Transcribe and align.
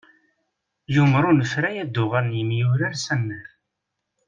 Yumer 0.93 1.23
unefray 1.31 1.77
ad 1.83 1.89
d-uɣalen 1.93 2.35
yemyurar 2.39 2.93
s 2.97 3.05
annar. 3.13 3.47